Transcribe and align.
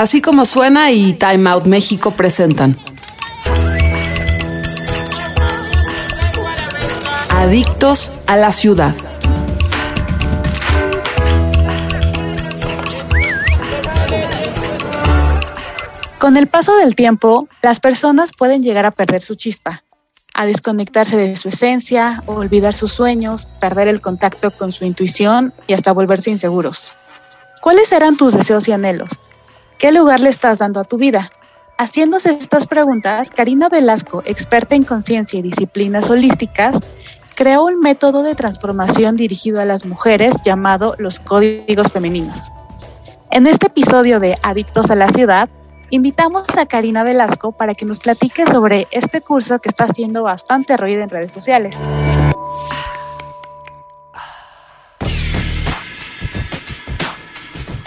Así 0.00 0.22
como 0.22 0.46
suena 0.46 0.90
y 0.92 1.12
Time 1.12 1.50
Out 1.50 1.66
México 1.66 2.12
presentan. 2.12 2.74
Adictos 7.28 8.10
a 8.26 8.36
la 8.36 8.50
ciudad. 8.50 8.94
Con 16.18 16.38
el 16.38 16.46
paso 16.46 16.74
del 16.78 16.96
tiempo, 16.96 17.46
las 17.60 17.78
personas 17.78 18.30
pueden 18.32 18.62
llegar 18.62 18.86
a 18.86 18.92
perder 18.92 19.20
su 19.20 19.34
chispa, 19.34 19.84
a 20.32 20.46
desconectarse 20.46 21.18
de 21.18 21.36
su 21.36 21.50
esencia, 21.50 22.22
olvidar 22.24 22.72
sus 22.72 22.94
sueños, 22.94 23.48
perder 23.60 23.86
el 23.86 24.00
contacto 24.00 24.50
con 24.50 24.72
su 24.72 24.86
intuición 24.86 25.52
y 25.66 25.74
hasta 25.74 25.92
volverse 25.92 26.30
inseguros. 26.30 26.94
¿Cuáles 27.60 27.92
eran 27.92 28.16
tus 28.16 28.32
deseos 28.32 28.66
y 28.66 28.72
anhelos? 28.72 29.28
¿Qué 29.80 29.92
lugar 29.92 30.20
le 30.20 30.28
estás 30.28 30.58
dando 30.58 30.78
a 30.78 30.84
tu 30.84 30.98
vida? 30.98 31.30
Haciéndose 31.78 32.32
estas 32.32 32.66
preguntas, 32.66 33.30
Karina 33.30 33.70
Velasco, 33.70 34.22
experta 34.26 34.74
en 34.74 34.84
conciencia 34.84 35.38
y 35.38 35.42
disciplinas 35.42 36.10
holísticas, 36.10 36.78
creó 37.34 37.64
un 37.64 37.80
método 37.80 38.22
de 38.22 38.34
transformación 38.34 39.16
dirigido 39.16 39.58
a 39.58 39.64
las 39.64 39.86
mujeres 39.86 40.36
llamado 40.44 40.96
los 40.98 41.18
códigos 41.18 41.90
femeninos. 41.90 42.52
En 43.30 43.46
este 43.46 43.68
episodio 43.68 44.20
de 44.20 44.36
Adictos 44.42 44.90
a 44.90 44.96
la 44.96 45.10
Ciudad, 45.12 45.48
invitamos 45.88 46.44
a 46.58 46.66
Karina 46.66 47.02
Velasco 47.02 47.52
para 47.52 47.74
que 47.74 47.86
nos 47.86 48.00
platique 48.00 48.44
sobre 48.44 48.86
este 48.90 49.22
curso 49.22 49.60
que 49.60 49.70
está 49.70 49.84
haciendo 49.84 50.24
bastante 50.24 50.76
ruido 50.76 51.00
en 51.00 51.08
redes 51.08 51.32
sociales. 51.32 51.78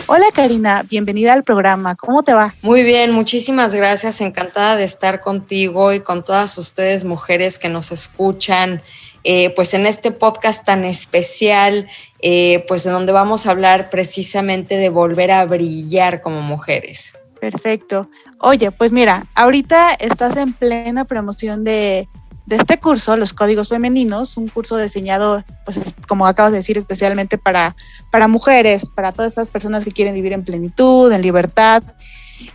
Hola 0.06 0.26
Karina, 0.34 0.84
bienvenida 0.84 1.32
al 1.32 1.44
programa. 1.44 1.96
¿Cómo 1.96 2.24
te 2.24 2.34
va? 2.34 2.54
Muy 2.62 2.84
bien, 2.84 3.12
muchísimas 3.12 3.74
gracias. 3.74 4.20
Encantada 4.20 4.76
de 4.76 4.84
estar 4.84 5.22
contigo 5.22 5.94
y 5.94 6.02
con 6.02 6.26
todas 6.26 6.58
ustedes 6.58 7.06
mujeres 7.06 7.58
que 7.58 7.70
nos 7.70 7.92
escuchan. 7.92 8.82
Eh, 9.24 9.54
pues 9.56 9.74
en 9.74 9.86
este 9.86 10.12
podcast 10.12 10.66
tan 10.66 10.84
especial, 10.84 11.88
eh, 12.20 12.66
pues 12.68 12.84
de 12.84 12.92
donde 12.92 13.14
vamos 13.14 13.48
a 13.48 13.52
hablar 13.52 13.90
precisamente 13.90 14.76
de 14.76 14.90
volver 14.90 15.32
a 15.32 15.46
brillar 15.46 16.22
como 16.22 16.42
mujeres. 16.42 17.14
Perfecto. 17.40 18.10
Oye, 18.40 18.72
pues 18.72 18.92
mira, 18.92 19.28
ahorita 19.36 19.94
estás 19.94 20.36
en 20.36 20.52
plena 20.52 21.06
promoción 21.06 21.64
de 21.64 22.10
de 22.46 22.58
este 22.58 22.80
curso, 22.80 23.16
los 23.16 23.34
códigos 23.34 23.70
femeninos, 23.70 24.38
un 24.38 24.48
curso 24.50 24.78
diseñado, 24.78 25.44
pues 25.66 25.94
como 26.08 26.28
acabas 26.28 26.52
de 26.52 26.58
decir, 26.58 26.78
especialmente 26.78 27.38
para, 27.38 27.76
para 28.12 28.28
mujeres, 28.28 28.90
para 28.90 29.12
todas 29.12 29.32
estas 29.32 29.50
personas 29.50 29.84
que 29.84 29.92
quieren 29.92 30.14
vivir 30.14 30.34
en 30.34 30.44
plenitud, 30.44 31.12
en 31.12 31.22
libertad. 31.22 31.84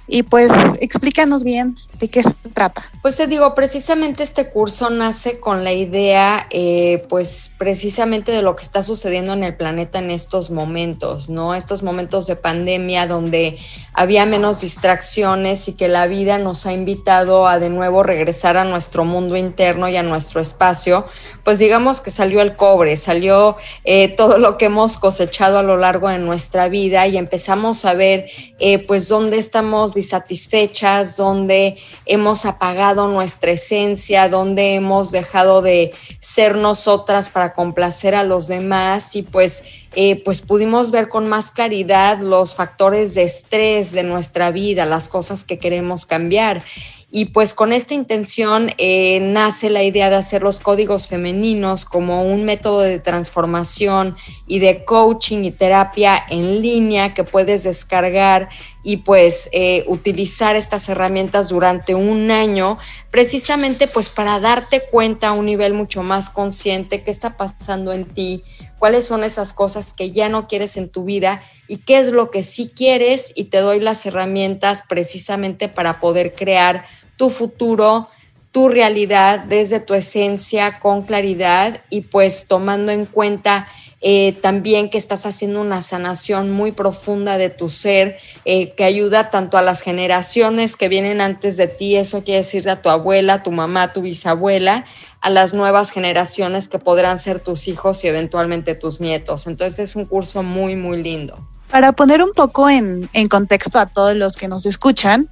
Y 0.06 0.22
pues 0.22 0.52
explícanos 0.80 1.42
bien 1.42 1.74
de 1.98 2.08
qué 2.08 2.22
se 2.22 2.34
trata. 2.52 2.90
Pues 3.02 3.16
te 3.16 3.26
digo, 3.26 3.54
precisamente 3.54 4.22
este 4.22 4.50
curso 4.50 4.90
nace 4.90 5.40
con 5.40 5.64
la 5.64 5.72
idea, 5.72 6.46
eh, 6.50 7.04
pues 7.08 7.52
precisamente 7.58 8.32
de 8.32 8.42
lo 8.42 8.56
que 8.56 8.62
está 8.62 8.82
sucediendo 8.82 9.32
en 9.32 9.44
el 9.44 9.56
planeta 9.56 9.98
en 9.98 10.10
estos 10.10 10.50
momentos, 10.50 11.28
¿no? 11.28 11.54
Estos 11.54 11.82
momentos 11.82 12.26
de 12.26 12.36
pandemia 12.36 13.06
donde 13.06 13.58
había 13.94 14.26
menos 14.26 14.60
distracciones 14.60 15.68
y 15.68 15.76
que 15.76 15.88
la 15.88 16.06
vida 16.06 16.38
nos 16.38 16.66
ha 16.66 16.72
invitado 16.72 17.48
a 17.48 17.58
de 17.58 17.68
nuevo 17.68 18.02
regresar 18.02 18.56
a 18.56 18.64
nuestro 18.64 19.04
mundo 19.04 19.36
interno 19.36 19.88
y 19.88 19.96
a 19.96 20.02
nuestro 20.02 20.40
espacio, 20.40 21.06
pues 21.44 21.58
digamos 21.58 22.00
que 22.00 22.10
salió 22.10 22.40
el 22.40 22.54
cobre, 22.54 22.96
salió 22.96 23.56
eh, 23.84 24.08
todo 24.08 24.38
lo 24.38 24.56
que 24.56 24.66
hemos 24.66 24.98
cosechado 24.98 25.58
a 25.58 25.62
lo 25.62 25.76
largo 25.76 26.08
de 26.08 26.18
nuestra 26.18 26.68
vida 26.68 27.06
y 27.06 27.16
empezamos 27.16 27.84
a 27.84 27.94
ver 27.94 28.26
eh, 28.58 28.78
pues 28.86 29.08
dónde 29.08 29.38
estamos 29.38 29.94
disatisfechas, 29.94 31.16
dónde 31.16 31.76
hemos 32.06 32.44
apagado 32.44 33.06
nuestra 33.08 33.52
esencia, 33.52 34.28
donde 34.28 34.74
hemos 34.74 35.10
dejado 35.10 35.62
de 35.62 35.92
ser 36.20 36.56
nosotras 36.56 37.28
para 37.28 37.52
complacer 37.52 38.14
a 38.14 38.24
los 38.24 38.48
demás 38.48 39.14
y 39.14 39.22
pues, 39.22 39.62
eh, 39.94 40.22
pues 40.24 40.40
pudimos 40.40 40.90
ver 40.90 41.08
con 41.08 41.28
más 41.28 41.50
claridad 41.50 42.18
los 42.20 42.54
factores 42.54 43.14
de 43.14 43.24
estrés 43.24 43.92
de 43.92 44.02
nuestra 44.02 44.50
vida, 44.50 44.86
las 44.86 45.08
cosas 45.08 45.44
que 45.44 45.58
queremos 45.58 46.06
cambiar. 46.06 46.62
Y 47.10 47.26
pues 47.26 47.54
con 47.54 47.72
esta 47.72 47.94
intención 47.94 48.70
eh, 48.76 49.18
nace 49.20 49.70
la 49.70 49.82
idea 49.82 50.10
de 50.10 50.16
hacer 50.16 50.42
los 50.42 50.60
códigos 50.60 51.08
femeninos 51.08 51.86
como 51.86 52.22
un 52.24 52.44
método 52.44 52.80
de 52.80 52.98
transformación 52.98 54.14
y 54.46 54.58
de 54.58 54.84
coaching 54.84 55.44
y 55.44 55.50
terapia 55.50 56.22
en 56.28 56.60
línea 56.60 57.14
que 57.14 57.24
puedes 57.24 57.64
descargar 57.64 58.50
y 58.82 58.98
pues 58.98 59.48
eh, 59.52 59.84
utilizar 59.86 60.54
estas 60.54 60.88
herramientas 60.90 61.48
durante 61.48 61.94
un 61.94 62.30
año 62.30 62.78
precisamente 63.10 63.86
pues 63.86 64.10
para 64.10 64.38
darte 64.38 64.82
cuenta 64.90 65.28
a 65.28 65.32
un 65.32 65.46
nivel 65.46 65.72
mucho 65.72 66.02
más 66.02 66.28
consciente 66.30 67.02
qué 67.02 67.10
está 67.10 67.36
pasando 67.38 67.92
en 67.92 68.04
ti, 68.04 68.42
cuáles 68.78 69.06
son 69.06 69.24
esas 69.24 69.52
cosas 69.52 69.92
que 69.92 70.10
ya 70.10 70.28
no 70.28 70.46
quieres 70.46 70.76
en 70.76 70.90
tu 70.90 71.04
vida 71.04 71.42
y 71.66 71.78
qué 71.78 71.98
es 71.98 72.08
lo 72.08 72.30
que 72.30 72.42
sí 72.42 72.70
quieres 72.74 73.32
y 73.34 73.44
te 73.44 73.58
doy 73.58 73.80
las 73.80 74.06
herramientas 74.06 74.84
precisamente 74.88 75.68
para 75.68 76.00
poder 76.00 76.34
crear 76.34 76.84
tu 77.18 77.28
futuro, 77.28 78.08
tu 78.50 78.70
realidad 78.70 79.40
desde 79.40 79.80
tu 79.80 79.92
esencia 79.92 80.80
con 80.80 81.02
claridad 81.02 81.82
y 81.90 82.00
pues 82.00 82.48
tomando 82.48 82.90
en 82.92 83.04
cuenta 83.04 83.68
eh, 84.00 84.32
también 84.40 84.90
que 84.90 84.98
estás 84.98 85.26
haciendo 85.26 85.60
una 85.60 85.82
sanación 85.82 86.52
muy 86.52 86.70
profunda 86.70 87.36
de 87.36 87.50
tu 87.50 87.68
ser 87.68 88.16
eh, 88.44 88.70
que 88.74 88.84
ayuda 88.84 89.30
tanto 89.30 89.58
a 89.58 89.62
las 89.62 89.82
generaciones 89.82 90.76
que 90.76 90.88
vienen 90.88 91.20
antes 91.20 91.56
de 91.56 91.66
ti, 91.66 91.96
eso 91.96 92.22
quiere 92.22 92.38
decir 92.38 92.68
a 92.70 92.80
tu 92.80 92.90
abuela, 92.90 93.42
tu 93.42 93.50
mamá, 93.50 93.92
tu 93.92 94.02
bisabuela, 94.02 94.86
a 95.20 95.30
las 95.30 95.52
nuevas 95.52 95.90
generaciones 95.90 96.68
que 96.68 96.78
podrán 96.78 97.18
ser 97.18 97.40
tus 97.40 97.66
hijos 97.66 98.04
y 98.04 98.06
eventualmente 98.06 98.76
tus 98.76 99.00
nietos. 99.00 99.48
Entonces 99.48 99.90
es 99.90 99.96
un 99.96 100.04
curso 100.04 100.44
muy, 100.44 100.76
muy 100.76 101.02
lindo. 101.02 101.48
Para 101.70 101.92
poner 101.92 102.22
un 102.22 102.32
poco 102.32 102.68
en, 102.70 103.08
contexto 103.28 103.78
a 103.78 103.86
todos 103.86 104.16
los 104.16 104.36
que 104.36 104.48
nos 104.48 104.64
escuchan, 104.64 105.28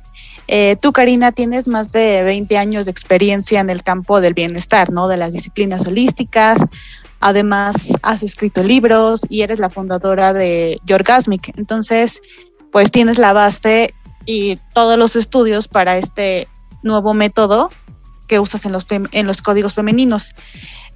eh, 0.49 0.77
tú, 0.81 0.93
Karina, 0.93 1.33
tienes 1.33 1.67
más 1.67 1.93
de 1.93 2.23
20 2.23 2.59
años 2.59 2.85
de 2.85 2.91
experiencia 2.91 3.61
en 3.61 3.71
el 3.71 3.83
campo 3.83 4.21
del 4.21 4.35
bienestar, 4.35 4.93
¿no? 4.93 5.09
De 5.09 5.17
las 5.17 5.33
disciplinas 5.33 5.87
holísticas. 5.87 6.61
Además, 7.21 7.93
has 8.03 8.23
escrito 8.23 8.63
libros 8.63 9.23
y 9.29 9.41
eres 9.41 9.59
la 9.59 9.71
fundadora 9.71 10.33
de 10.33 10.79
Yorgasmic. 10.85 11.57
Entonces, 11.59 12.21
pues 12.71 12.91
tienes 12.91 13.19
la 13.19 13.33
base 13.33 13.95
y 14.27 14.57
todos 14.75 14.99
los 14.99 15.17
estudios 15.17 15.69
para 15.69 15.97
este 15.97 16.49
nuevo 16.83 17.15
método 17.15 17.71
que 18.29 18.41
usas 18.41 18.67
en 18.67 18.73
los, 18.73 18.87
en 18.91 19.27
los 19.27 19.41
códigos 19.41 19.75
femeninos. 19.75 20.33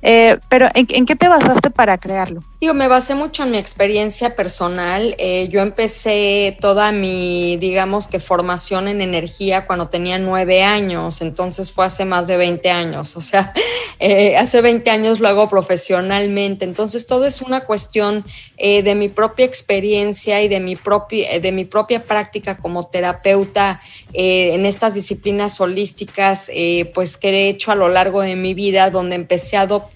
Eh, 0.02 0.38
pero 0.48 0.68
¿en, 0.74 1.04
qué 1.04 1.14
te 1.14 1.28
basaste 1.28 1.70
para 1.70 1.98
crearlo? 1.98 2.40
Digo, 2.60 2.72
me 2.72 2.88
basé 2.88 3.14
mucho 3.14 3.44
en 3.44 3.50
mi 3.50 3.58
experiencia 3.58 4.34
personal. 4.34 5.14
Eh, 5.18 5.48
yo 5.50 5.60
empecé 5.60 6.56
toda 6.60 6.90
mi, 6.90 7.56
digamos 7.58 8.08
que 8.08 8.18
formación 8.18 8.88
en 8.88 9.02
energía 9.02 9.66
cuando 9.66 9.88
tenía 9.88 10.18
nueve 10.18 10.62
años, 10.62 11.20
entonces 11.20 11.72
fue 11.72 11.84
hace 11.84 12.04
más 12.06 12.26
de 12.26 12.38
20 12.38 12.70
años, 12.70 13.16
o 13.16 13.20
sea, 13.20 13.52
eh, 13.98 14.36
hace 14.36 14.62
20 14.62 14.90
años 14.90 15.20
lo 15.20 15.28
hago 15.28 15.48
profesionalmente, 15.50 16.64
entonces 16.64 17.06
todo 17.06 17.26
es 17.26 17.42
una 17.42 17.60
cuestión 17.60 18.24
de 18.56 18.94
mi 18.94 19.08
propia 19.08 19.46
experiencia 19.46 20.42
y 20.42 20.48
de 20.48 20.60
mi, 20.60 20.76
propia, 20.76 21.40
de 21.40 21.52
mi 21.52 21.64
propia 21.64 22.02
práctica 22.02 22.58
como 22.58 22.84
terapeuta 22.84 23.80
en 24.12 24.66
estas 24.66 24.94
disciplinas 24.94 25.60
holísticas, 25.60 26.50
pues 26.92 27.16
que 27.16 27.30
he 27.30 27.48
hecho 27.48 27.72
a 27.72 27.74
lo 27.74 27.88
largo 27.88 28.20
de 28.20 28.36
mi 28.36 28.52
vida, 28.52 28.90
donde 28.90 29.16
empecé 29.16 29.56
a 29.56 29.62
adoptar 29.62 29.89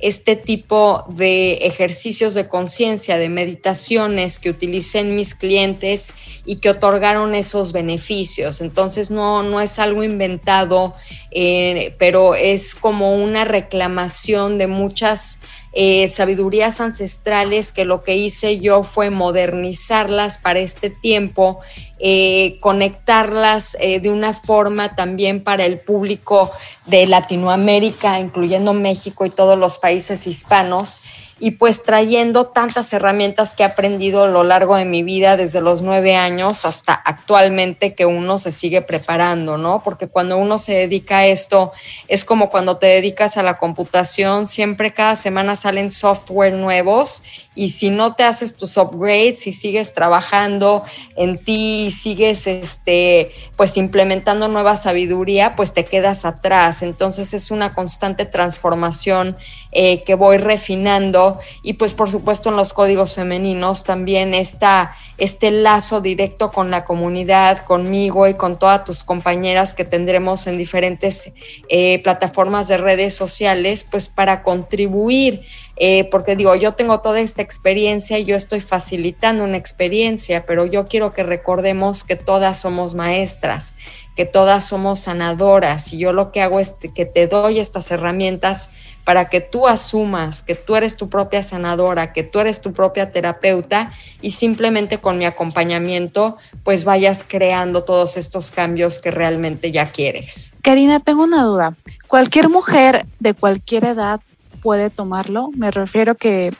este 0.00 0.36
tipo 0.36 1.04
de 1.08 1.54
ejercicios 1.66 2.34
de 2.34 2.48
conciencia, 2.48 3.18
de 3.18 3.28
meditaciones 3.28 4.38
que 4.38 4.50
utilicen 4.50 5.16
mis 5.16 5.34
clientes 5.34 6.12
y 6.46 6.56
que 6.56 6.70
otorgaron 6.70 7.34
esos 7.34 7.72
beneficios. 7.72 8.60
Entonces 8.60 9.10
no, 9.10 9.42
no 9.42 9.60
es 9.60 9.78
algo 9.78 10.02
inventado, 10.02 10.94
eh, 11.30 11.92
pero 11.98 12.34
es 12.34 12.74
como 12.74 13.14
una 13.14 13.44
reclamación 13.44 14.58
de 14.58 14.66
muchas 14.66 15.40
eh, 15.76 16.08
sabidurías 16.08 16.80
ancestrales 16.80 17.72
que 17.72 17.84
lo 17.84 18.04
que 18.04 18.16
hice 18.16 18.60
yo 18.60 18.84
fue 18.84 19.10
modernizarlas 19.10 20.38
para 20.38 20.60
este 20.60 20.88
tiempo, 20.88 21.58
eh, 21.98 22.58
conectarlas 22.60 23.76
eh, 23.80 23.98
de 23.98 24.10
una 24.10 24.34
forma 24.34 24.94
también 24.94 25.42
para 25.42 25.64
el 25.64 25.80
público 25.80 26.52
de 26.86 27.08
Latinoamérica, 27.08 28.20
incluyendo 28.20 28.72
México 28.72 29.26
y 29.26 29.30
todos 29.30 29.58
los 29.58 29.78
países 29.78 30.28
hispanos 30.28 31.00
y 31.38 31.52
pues 31.52 31.82
trayendo 31.82 32.46
tantas 32.46 32.92
herramientas 32.92 33.56
que 33.56 33.62
he 33.62 33.66
aprendido 33.66 34.24
a 34.24 34.28
lo 34.28 34.44
largo 34.44 34.76
de 34.76 34.84
mi 34.84 35.02
vida 35.02 35.36
desde 35.36 35.60
los 35.60 35.82
nueve 35.82 36.14
años 36.16 36.64
hasta 36.64 36.94
actualmente 36.94 37.94
que 37.94 38.06
uno 38.06 38.38
se 38.38 38.52
sigue 38.52 38.82
preparando, 38.82 39.58
¿no? 39.58 39.82
Porque 39.82 40.08
cuando 40.08 40.38
uno 40.38 40.58
se 40.58 40.74
dedica 40.74 41.18
a 41.18 41.26
esto 41.26 41.72
es 42.08 42.24
como 42.24 42.50
cuando 42.50 42.78
te 42.78 42.86
dedicas 42.86 43.36
a 43.36 43.42
la 43.42 43.58
computación, 43.58 44.46
siempre 44.46 44.92
cada 44.92 45.16
semana 45.16 45.56
salen 45.56 45.90
software 45.90 46.54
nuevos 46.54 47.22
y 47.54 47.70
si 47.70 47.90
no 47.90 48.14
te 48.14 48.24
haces 48.24 48.56
tus 48.56 48.76
upgrades 48.76 49.46
y 49.46 49.52
sigues 49.52 49.94
trabajando 49.94 50.84
en 51.16 51.38
ti 51.38 51.90
sigues 51.92 52.46
este 52.46 53.32
pues 53.56 53.76
implementando 53.76 54.48
nueva 54.48 54.76
sabiduría 54.76 55.54
pues 55.54 55.72
te 55.72 55.84
quedas 55.84 56.24
atrás 56.24 56.82
entonces 56.82 57.32
es 57.32 57.50
una 57.50 57.74
constante 57.74 58.26
transformación 58.26 59.36
eh, 59.72 60.02
que 60.02 60.14
voy 60.14 60.38
refinando 60.38 61.23
y 61.62 61.74
pues 61.74 61.94
por 61.94 62.10
supuesto 62.10 62.50
en 62.50 62.56
los 62.56 62.72
códigos 62.72 63.14
femeninos 63.14 63.84
también 63.84 64.34
está 64.34 64.94
este 65.16 65.50
lazo 65.50 66.00
directo 66.00 66.50
con 66.50 66.70
la 66.70 66.84
comunidad 66.84 67.64
conmigo 67.64 68.26
y 68.26 68.34
con 68.34 68.58
todas 68.58 68.84
tus 68.84 69.04
compañeras 69.04 69.74
que 69.74 69.84
tendremos 69.84 70.46
en 70.46 70.58
diferentes 70.58 71.32
eh, 71.68 72.02
plataformas 72.02 72.68
de 72.68 72.78
redes 72.78 73.14
sociales 73.14 73.86
pues 73.88 74.08
para 74.08 74.42
contribuir. 74.42 75.42
Eh, 75.76 76.08
porque 76.10 76.36
digo, 76.36 76.54
yo 76.54 76.72
tengo 76.72 77.00
toda 77.00 77.18
esta 77.18 77.42
experiencia 77.42 78.16
y 78.18 78.24
yo 78.24 78.36
estoy 78.36 78.60
facilitando 78.60 79.42
una 79.42 79.56
experiencia, 79.56 80.46
pero 80.46 80.66
yo 80.66 80.86
quiero 80.86 81.12
que 81.12 81.24
recordemos 81.24 82.04
que 82.04 82.14
todas 82.14 82.60
somos 82.60 82.94
maestras, 82.94 83.74
que 84.14 84.24
todas 84.24 84.64
somos 84.68 85.00
sanadoras 85.00 85.92
y 85.92 85.98
yo 85.98 86.12
lo 86.12 86.30
que 86.30 86.42
hago 86.42 86.60
es 86.60 86.74
que 86.94 87.06
te 87.06 87.26
doy 87.26 87.58
estas 87.58 87.90
herramientas 87.90 88.70
para 89.04 89.28
que 89.28 89.40
tú 89.40 89.68
asumas 89.68 90.42
que 90.42 90.54
tú 90.54 90.76
eres 90.76 90.96
tu 90.96 91.08
propia 91.08 91.42
sanadora, 91.42 92.12
que 92.12 92.22
tú 92.22 92.38
eres 92.40 92.60
tu 92.60 92.72
propia 92.72 93.12
terapeuta 93.12 93.92
y 94.20 94.30
simplemente 94.32 94.98
con 94.98 95.18
mi 95.18 95.26
acompañamiento 95.26 96.36
pues 96.64 96.84
vayas 96.84 97.24
creando 97.26 97.84
todos 97.84 98.16
estos 98.16 98.50
cambios 98.50 98.98
que 98.98 99.10
realmente 99.10 99.70
ya 99.70 99.90
quieres. 99.90 100.52
Karina, 100.62 101.00
tengo 101.00 101.24
una 101.24 101.44
duda. 101.44 101.76
Cualquier 102.08 102.48
mujer 102.48 103.06
de 103.20 103.34
cualquier 103.34 103.84
edad 103.84 104.20
puede 104.62 104.90
tomarlo. 104.90 105.50
Me 105.54 105.70
refiero 105.70 106.14
que 106.14 106.52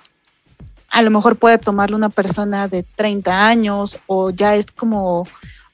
a 0.90 1.02
lo 1.02 1.11
mejor 1.11 1.37
puede 1.37 1.58
tomarlo 1.58 1.97
una 1.97 2.11
persona 2.11 2.69
de 2.69 2.82
30 2.82 3.49
años 3.49 3.99
o 4.06 4.31
ya 4.31 4.55
es 4.55 4.67
como 4.67 5.26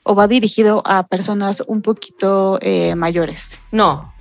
o 0.05 0.14
va 0.14 0.26
dirigido 0.26 0.82
a 0.87 1.06
personas 1.06 1.62
un 1.66 1.82
poquito 1.82 2.58
eh, 2.62 2.94
mayores. 2.94 3.58
No, 3.70 4.14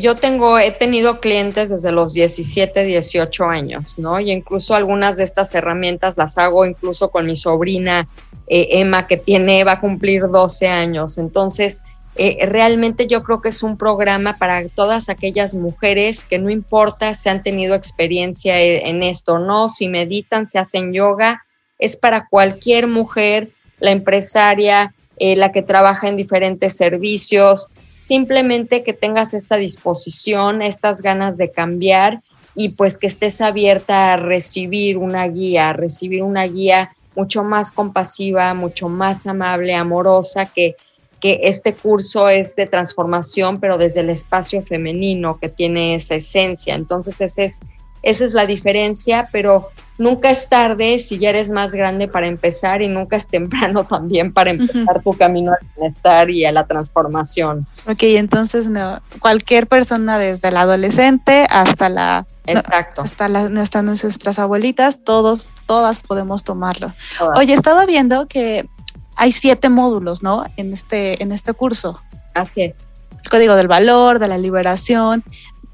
yo 0.00 0.16
tengo, 0.16 0.58
he 0.58 0.72
tenido 0.72 1.20
clientes 1.20 1.70
desde 1.70 1.92
los 1.92 2.12
17, 2.12 2.84
18 2.84 3.44
años, 3.44 3.98
¿no? 3.98 4.18
Y 4.18 4.32
incluso 4.32 4.74
algunas 4.74 5.16
de 5.16 5.24
estas 5.24 5.54
herramientas 5.54 6.16
las 6.16 6.36
hago 6.36 6.66
incluso 6.66 7.10
con 7.10 7.26
mi 7.26 7.36
sobrina 7.36 8.08
eh, 8.48 8.80
Emma, 8.80 9.06
que 9.06 9.16
tiene, 9.16 9.62
va 9.64 9.72
a 9.72 9.80
cumplir 9.80 10.22
12 10.28 10.68
años. 10.68 11.16
Entonces, 11.18 11.82
eh, 12.16 12.44
realmente 12.46 13.06
yo 13.06 13.22
creo 13.22 13.40
que 13.40 13.48
es 13.48 13.62
un 13.62 13.78
programa 13.78 14.34
para 14.34 14.68
todas 14.68 15.08
aquellas 15.08 15.54
mujeres 15.54 16.24
que 16.24 16.38
no 16.38 16.50
importa 16.50 17.14
si 17.14 17.28
han 17.28 17.42
tenido 17.42 17.74
experiencia 17.74 18.60
e, 18.60 18.88
en 18.88 19.02
esto 19.02 19.38
no, 19.38 19.68
si 19.68 19.88
meditan, 19.88 20.44
si 20.44 20.58
hacen 20.58 20.92
yoga, 20.92 21.40
es 21.78 21.96
para 21.96 22.26
cualquier 22.28 22.86
mujer, 22.86 23.50
la 23.80 23.92
empresaria, 23.92 24.94
eh, 25.18 25.36
la 25.36 25.52
que 25.52 25.62
trabaja 25.62 26.08
en 26.08 26.16
diferentes 26.16 26.76
servicios, 26.76 27.68
simplemente 28.02 28.82
que 28.82 28.92
tengas 28.92 29.32
esta 29.32 29.56
disposición, 29.56 30.60
estas 30.60 31.02
ganas 31.02 31.36
de 31.36 31.52
cambiar 31.52 32.20
y 32.54 32.70
pues 32.70 32.98
que 32.98 33.06
estés 33.06 33.40
abierta 33.40 34.12
a 34.12 34.16
recibir 34.16 34.98
una 34.98 35.26
guía, 35.28 35.70
a 35.70 35.72
recibir 35.72 36.22
una 36.22 36.44
guía 36.44 36.94
mucho 37.14 37.44
más 37.44 37.70
compasiva, 37.70 38.52
mucho 38.54 38.88
más 38.88 39.26
amable, 39.26 39.74
amorosa, 39.74 40.46
que 40.46 40.76
que 41.22 41.38
este 41.44 41.74
curso 41.74 42.28
es 42.28 42.56
de 42.56 42.66
transformación, 42.66 43.60
pero 43.60 43.78
desde 43.78 44.00
el 44.00 44.10
espacio 44.10 44.60
femenino 44.60 45.38
que 45.38 45.48
tiene 45.48 45.94
esa 45.94 46.16
esencia. 46.16 46.74
Entonces, 46.74 47.20
es, 47.38 47.60
esa 48.02 48.24
es 48.24 48.34
la 48.34 48.44
diferencia, 48.44 49.28
pero 49.30 49.70
nunca 50.02 50.30
es 50.30 50.48
tarde 50.48 50.98
si 50.98 51.18
ya 51.18 51.30
eres 51.30 51.50
más 51.50 51.74
grande 51.74 52.08
para 52.08 52.26
empezar 52.26 52.82
y 52.82 52.88
nunca 52.88 53.16
es 53.16 53.28
temprano 53.28 53.84
también 53.88 54.32
para 54.32 54.50
empezar 54.50 55.02
tu 55.02 55.14
camino 55.14 55.52
al 55.52 55.68
bienestar 55.76 56.30
y 56.30 56.44
a 56.44 56.52
la 56.52 56.66
transformación. 56.66 57.66
Ok, 57.88 58.02
entonces 58.02 58.66
no, 58.66 59.00
cualquier 59.20 59.66
persona 59.66 60.18
desde 60.18 60.48
el 60.48 60.56
adolescente 60.56 61.46
hasta 61.48 61.88
la... 61.88 62.26
Exacto. 62.44 63.02
hasta, 63.02 63.26
hasta 63.26 63.82
nuestras 63.82 64.38
abuelitas, 64.40 64.98
todos, 65.04 65.46
todas 65.66 66.00
podemos 66.00 66.42
tomarlo. 66.42 66.92
Oye, 67.36 67.54
estaba 67.54 67.86
viendo 67.86 68.26
que 68.26 68.66
hay 69.14 69.30
siete 69.30 69.68
módulos, 69.68 70.24
¿no? 70.24 70.44
En 70.56 70.72
este, 70.72 71.22
en 71.22 71.30
este 71.30 71.52
curso. 71.52 72.02
Así 72.34 72.62
es. 72.62 72.86
El 73.22 73.30
código 73.30 73.54
del 73.54 73.68
valor, 73.68 74.18
de 74.18 74.26
la 74.26 74.38
liberación. 74.38 75.22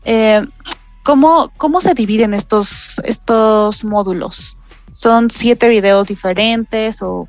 Eh, 0.05 0.47
¿cómo, 1.09 1.51
¿Cómo 1.57 1.81
se 1.81 1.95
dividen 1.95 2.35
estos, 2.35 2.99
estos 3.03 3.83
módulos? 3.83 4.59
¿Son 4.93 5.31
siete 5.31 5.67
videos 5.71 6.07
diferentes 6.07 7.01
o 7.01 7.27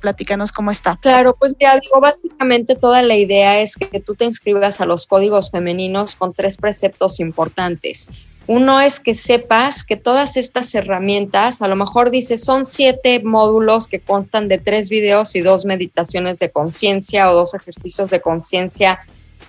platícanos 0.00 0.50
cómo 0.50 0.70
está? 0.70 0.96
Claro, 0.96 1.36
pues 1.38 1.54
ya 1.60 1.78
digo, 1.78 2.00
básicamente 2.00 2.74
toda 2.74 3.02
la 3.02 3.14
idea 3.14 3.60
es 3.60 3.76
que 3.76 4.00
tú 4.00 4.14
te 4.14 4.24
inscribas 4.24 4.80
a 4.80 4.86
los 4.86 5.06
códigos 5.06 5.50
femeninos 5.50 6.16
con 6.16 6.32
tres 6.32 6.56
preceptos 6.56 7.20
importantes. 7.20 8.08
Uno 8.46 8.80
es 8.80 8.98
que 8.98 9.14
sepas 9.14 9.84
que 9.84 9.96
todas 9.96 10.38
estas 10.38 10.74
herramientas, 10.74 11.60
a 11.60 11.68
lo 11.68 11.76
mejor 11.76 12.10
dice, 12.10 12.38
son 12.38 12.64
siete 12.64 13.22
módulos 13.22 13.88
que 13.88 14.00
constan 14.00 14.48
de 14.48 14.56
tres 14.56 14.88
videos 14.88 15.36
y 15.36 15.42
dos 15.42 15.66
meditaciones 15.66 16.38
de 16.38 16.50
conciencia 16.50 17.30
o 17.30 17.34
dos 17.34 17.52
ejercicios 17.52 18.08
de 18.08 18.22
conciencia 18.22 19.00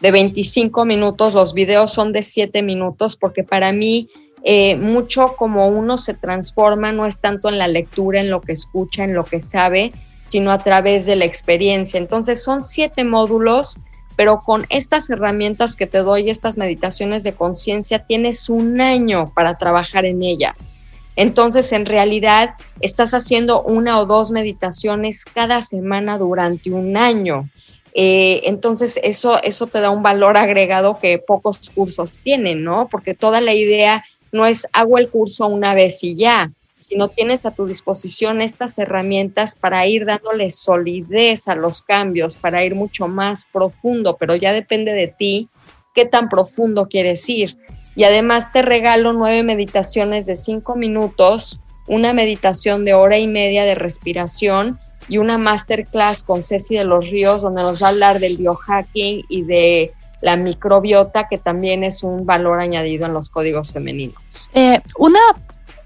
de 0.02 0.12
25 0.12 0.86
minutos. 0.86 1.34
Los 1.34 1.54
videos 1.54 1.92
son 1.92 2.14
de 2.14 2.24
siete 2.24 2.62
minutos 2.62 3.16
porque 3.16 3.44
para 3.44 3.72
mí 3.72 4.10
eh, 4.44 4.76
mucho 4.76 5.36
como 5.38 5.68
uno 5.68 5.98
se 5.98 6.14
transforma 6.14 6.92
no 6.92 7.06
es 7.06 7.20
tanto 7.20 7.50
en 7.50 7.58
la 7.58 7.68
lectura, 7.68 8.20
en 8.20 8.30
lo 8.30 8.42
que 8.42 8.54
escucha, 8.54 9.04
en 9.04 9.14
lo 9.14 9.24
que 9.24 9.40
sabe, 9.40 9.92
sino 10.22 10.52
a 10.52 10.60
través 10.60 11.06
de 11.06 11.16
la 11.16 11.26
experiencia. 11.26 11.98
Entonces 11.98 12.44
son 12.44 12.62
siete 12.62 13.04
módulos 13.04 13.80
pero 14.16 14.40
con 14.40 14.66
estas 14.70 15.10
herramientas 15.10 15.76
que 15.76 15.88
te 15.88 16.00
doy, 16.00 16.30
estas 16.30 16.58
meditaciones 16.58 17.24
de 17.24 17.34
conciencia, 17.34 18.00
tienes 18.00 18.50
un 18.50 18.80
año 18.82 19.26
para 19.34 19.58
trabajar 19.58 20.06
en 20.06 20.22
ellas. 20.22 20.76
Entonces, 21.16 21.72
en 21.74 21.86
realidad, 21.86 22.56
estás 22.80 23.14
haciendo 23.14 23.62
una 23.62 24.00
o 24.00 24.06
dos 24.06 24.32
meditaciones 24.32 25.26
cada 25.26 25.62
semana 25.62 26.18
durante 26.18 26.72
un 26.72 26.98
año. 26.98 27.50
Eh, 27.94 28.42
entonces, 28.46 29.00
eso, 29.04 29.42
eso 29.44 29.68
te 29.68 29.80
da 29.80 29.92
un 29.92 30.04
valor 30.04 30.38
agregado 30.38 31.00
que 31.00 31.20
pocos 31.20 31.70
cursos 31.70 32.20
tienen, 32.24 32.64
¿no? 32.64 32.88
Porque 32.90 33.14
toda 33.14 33.40
la 33.40 33.54
idea 33.54 34.04
no 34.32 34.46
es 34.46 34.68
hago 34.74 34.98
el 34.98 35.10
curso 35.10 35.48
una 35.48 35.76
vez 35.76 36.04
y 36.04 36.16
ya, 36.16 36.52
si 36.76 36.96
no 36.98 37.10
tienes 37.10 37.46
a 37.46 37.52
tu 37.52 37.66
disposición 37.66 38.42
estas 38.42 38.78
herramientas 38.78 39.56
para 39.56 39.86
ir 39.88 40.06
dándole 40.06 40.50
solidez 40.52 41.48
a 41.48 41.56
los 41.56 41.82
cambios, 41.82 42.36
para 42.36 42.64
ir 42.66 42.76
mucho 42.76 43.08
más 43.08 43.46
profundo, 43.46 44.18
pero 44.20 44.36
ya 44.36 44.54
depende 44.54 44.92
de 44.92 45.08
ti 45.08 45.50
qué 45.94 46.06
tan 46.06 46.30
profundo 46.30 46.88
quieres 46.90 47.30
ir. 47.30 47.58
Y 47.96 48.06
además 48.06 48.52
te 48.52 48.64
regalo 48.64 49.14
nueve 49.14 49.44
meditaciones 49.44 50.26
de 50.26 50.36
cinco 50.36 50.76
minutos, 50.76 51.60
una 51.88 52.12
meditación 52.12 52.86
de 52.86 52.96
hora 52.96 53.18
y 53.20 53.28
media 53.28 53.66
de 53.66 53.76
respiración 53.76 54.80
y 55.08 55.18
una 55.18 55.38
masterclass 55.38 56.24
con 56.24 56.44
Ceci 56.44 56.76
de 56.76 56.86
los 56.86 57.06
Ríos, 57.10 57.42
donde 57.42 57.62
nos 57.62 57.82
va 57.82 57.88
a 57.88 57.90
hablar 57.92 58.20
del 58.20 58.38
biohacking 58.38 59.26
y 59.30 59.44
de 59.44 59.94
la 60.22 60.38
microbiota, 60.38 61.28
que 61.28 61.38
también 61.38 61.84
es 61.84 62.04
un 62.04 62.26
valor 62.26 62.60
añadido 62.60 63.06
en 63.06 63.14
los 63.14 63.30
códigos 63.30 63.74
femeninos. 63.74 64.50
Eh, 64.54 64.80
una 64.98 65.20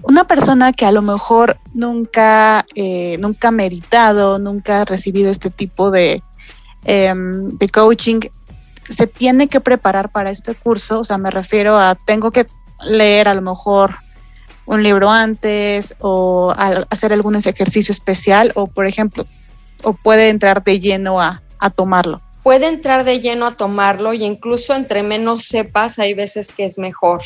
una 0.03 0.25
persona 0.25 0.73
que 0.73 0.85
a 0.85 0.91
lo 0.91 1.01
mejor 1.01 1.57
nunca, 1.73 2.65
eh, 2.75 3.17
nunca 3.19 3.49
ha 3.49 3.51
meditado, 3.51 4.39
nunca 4.39 4.81
ha 4.81 4.85
recibido 4.85 5.29
este 5.29 5.49
tipo 5.49 5.91
de, 5.91 6.21
em, 6.85 7.49
de 7.49 7.69
coaching, 7.69 8.19
se 8.87 9.07
tiene 9.07 9.47
que 9.47 9.59
preparar 9.59 10.11
para 10.11 10.31
este 10.31 10.55
curso. 10.55 11.01
O 11.01 11.05
sea, 11.05 11.17
me 11.17 11.31
refiero 11.31 11.77
a, 11.77 11.95
tengo 11.95 12.31
que 12.31 12.47
leer 12.81 13.27
a 13.27 13.33
lo 13.33 13.41
mejor 13.41 13.95
un 14.67 14.83
libro 14.83 15.09
antes 15.09 15.95
o 15.99 16.53
hacer 16.89 17.13
algún 17.13 17.35
ejercicio 17.35 17.91
especial 17.91 18.51
o, 18.55 18.67
por 18.67 18.85
ejemplo, 18.85 19.25
o 19.83 19.93
puede 19.93 20.29
entrar 20.29 20.63
de 20.63 20.79
lleno 20.79 21.19
a, 21.19 21.41
a 21.59 21.69
tomarlo 21.69 22.21
puede 22.47 22.69
entrar 22.69 23.03
de 23.03 23.19
lleno 23.19 23.45
a 23.45 23.57
tomarlo 23.57 24.13
y 24.13 24.23
incluso 24.23 24.73
entre 24.73 25.03
menos 25.03 25.43
sepas, 25.43 25.99
hay 25.99 26.13
veces 26.13 26.53
que 26.53 26.63
es 26.63 26.79
mejor. 26.79 27.21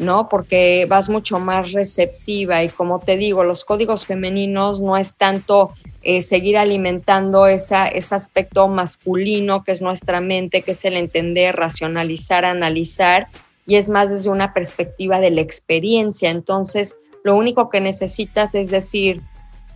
¿no? 0.00 0.28
Porque 0.28 0.86
vas 0.88 1.08
mucho 1.08 1.38
más 1.38 1.70
receptiva 1.70 2.64
y 2.64 2.68
como 2.68 2.98
te 2.98 3.16
digo, 3.16 3.44
los 3.44 3.64
códigos 3.64 4.06
femeninos 4.06 4.80
no 4.80 4.96
es 4.96 5.14
tanto 5.16 5.72
eh, 6.02 6.20
seguir 6.20 6.58
alimentando 6.58 7.46
esa, 7.46 7.86
ese 7.86 8.16
aspecto 8.16 8.66
masculino 8.66 9.62
que 9.62 9.70
es 9.70 9.82
nuestra 9.82 10.20
mente, 10.20 10.62
que 10.62 10.72
es 10.72 10.84
el 10.84 10.96
entender, 10.96 11.54
racionalizar, 11.54 12.44
analizar, 12.44 13.28
y 13.66 13.76
es 13.76 13.88
más 13.90 14.10
desde 14.10 14.30
una 14.30 14.54
perspectiva 14.54 15.20
de 15.20 15.30
la 15.32 15.40
experiencia. 15.40 16.30
Entonces, 16.30 16.98
lo 17.24 17.36
único 17.36 17.68
que 17.68 17.80
necesitas 17.80 18.54
es 18.54 18.70
decir, 18.70 19.20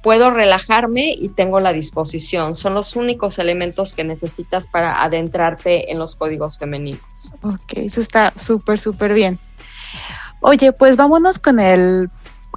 puedo 0.03 0.31
relajarme 0.31 1.15
y 1.19 1.31
tengo 1.31 1.61
la 1.61 1.73
disposición. 1.73 2.55
Son 2.55 2.75
los 2.75 2.97
únicos 2.97 3.39
elementos 3.39 3.93
que 3.93 4.05
necesitas 4.05 4.67
para 4.67 5.03
adentrarte 5.03 5.91
en 5.93 5.99
los 5.99 6.17
códigos 6.17 6.59
femeninos. 6.59 7.33
Ok, 7.43 7.73
eso 7.77 8.01
está 8.01 8.33
súper, 8.37 8.79
súper 8.79 9.13
bien. 9.13 9.39
Oye, 10.41 10.73
pues 10.73 10.97
vámonos 10.97 11.39
con 11.39 11.61
el 11.61 12.09